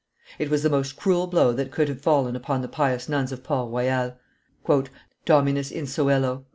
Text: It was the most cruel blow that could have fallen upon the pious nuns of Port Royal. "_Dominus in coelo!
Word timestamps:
It 0.39 0.49
was 0.49 0.63
the 0.63 0.69
most 0.71 0.97
cruel 0.97 1.27
blow 1.27 1.53
that 1.53 1.69
could 1.69 1.87
have 1.87 2.01
fallen 2.01 2.35
upon 2.35 2.63
the 2.63 2.67
pious 2.67 3.07
nuns 3.07 3.31
of 3.31 3.43
Port 3.43 3.69
Royal. 3.71 4.15
"_Dominus 4.65 5.71
in 5.71 5.85
coelo! 5.85 6.45